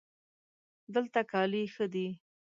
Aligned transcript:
دلته 0.93 1.19
کالي 1.31 1.63
ښه 1.73 1.85
دي 1.93 2.07